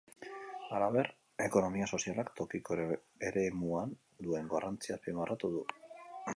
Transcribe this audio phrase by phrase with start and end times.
[0.77, 1.09] Halaber,
[1.47, 2.79] ekonomia sozialak tokiko
[3.29, 3.95] eremuan
[4.27, 5.65] duen garrantzia azpimarratu du.